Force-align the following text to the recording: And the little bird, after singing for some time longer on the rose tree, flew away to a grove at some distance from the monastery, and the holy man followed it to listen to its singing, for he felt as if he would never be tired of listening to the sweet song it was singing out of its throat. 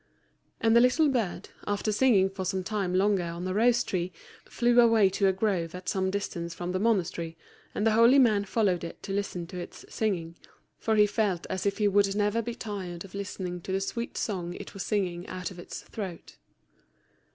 And 0.59 0.75
the 0.75 0.81
little 0.81 1.09
bird, 1.09 1.49
after 1.67 1.91
singing 1.91 2.27
for 2.31 2.43
some 2.43 2.63
time 2.63 2.95
longer 2.95 3.21
on 3.25 3.45
the 3.45 3.53
rose 3.53 3.83
tree, 3.83 4.11
flew 4.49 4.79
away 4.79 5.11
to 5.11 5.27
a 5.27 5.31
grove 5.31 5.75
at 5.75 5.87
some 5.87 6.09
distance 6.09 6.55
from 6.55 6.71
the 6.71 6.79
monastery, 6.79 7.37
and 7.75 7.85
the 7.85 7.91
holy 7.91 8.17
man 8.17 8.45
followed 8.45 8.83
it 8.83 9.03
to 9.03 9.11
listen 9.13 9.45
to 9.45 9.59
its 9.59 9.85
singing, 9.93 10.37
for 10.79 10.95
he 10.95 11.05
felt 11.05 11.45
as 11.51 11.67
if 11.67 11.77
he 11.77 11.87
would 11.87 12.15
never 12.15 12.41
be 12.41 12.55
tired 12.55 13.05
of 13.05 13.13
listening 13.13 13.61
to 13.61 13.71
the 13.71 13.79
sweet 13.79 14.17
song 14.17 14.55
it 14.55 14.73
was 14.73 14.83
singing 14.83 15.27
out 15.27 15.51
of 15.51 15.59
its 15.59 15.81
throat. 15.83 16.37